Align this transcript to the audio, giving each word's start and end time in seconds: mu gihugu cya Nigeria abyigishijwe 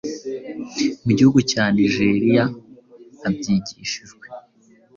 mu 1.05 1.11
gihugu 1.17 1.39
cya 1.51 1.63
Nigeria 1.75 2.43
abyigishijwe 3.27 4.25